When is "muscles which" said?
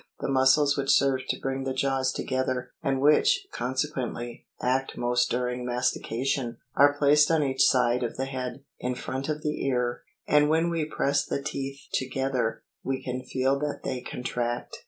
0.29-0.89